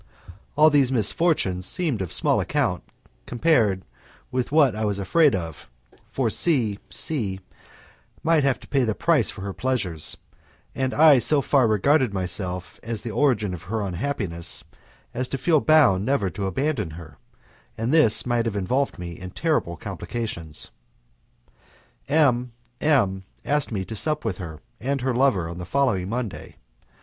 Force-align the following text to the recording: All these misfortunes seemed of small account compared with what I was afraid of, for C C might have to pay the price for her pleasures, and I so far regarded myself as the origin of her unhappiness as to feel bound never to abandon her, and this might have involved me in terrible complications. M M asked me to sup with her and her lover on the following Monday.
All 0.55 0.71
these 0.71 0.91
misfortunes 0.91 1.67
seemed 1.67 2.01
of 2.01 2.11
small 2.11 2.39
account 2.41 2.83
compared 3.27 3.83
with 4.31 4.51
what 4.51 4.75
I 4.75 4.83
was 4.83 4.97
afraid 4.97 5.35
of, 5.35 5.69
for 6.09 6.27
C 6.27 6.79
C 6.89 7.39
might 8.23 8.43
have 8.43 8.59
to 8.61 8.67
pay 8.67 8.83
the 8.83 8.95
price 8.95 9.29
for 9.29 9.41
her 9.41 9.53
pleasures, 9.53 10.17
and 10.73 10.91
I 10.91 11.19
so 11.19 11.39
far 11.43 11.67
regarded 11.67 12.15
myself 12.15 12.79
as 12.81 13.03
the 13.03 13.11
origin 13.11 13.53
of 13.53 13.61
her 13.65 13.81
unhappiness 13.81 14.63
as 15.13 15.27
to 15.27 15.37
feel 15.37 15.61
bound 15.61 16.03
never 16.03 16.31
to 16.31 16.47
abandon 16.47 16.89
her, 16.97 17.19
and 17.77 17.93
this 17.93 18.25
might 18.25 18.45
have 18.47 18.55
involved 18.55 18.97
me 18.97 19.11
in 19.11 19.29
terrible 19.29 19.77
complications. 19.77 20.71
M 22.07 22.53
M 22.81 23.23
asked 23.45 23.71
me 23.71 23.85
to 23.85 23.95
sup 23.95 24.25
with 24.25 24.39
her 24.39 24.61
and 24.79 25.01
her 25.01 25.13
lover 25.13 25.47
on 25.47 25.59
the 25.59 25.63
following 25.63 26.09
Monday. 26.09 26.55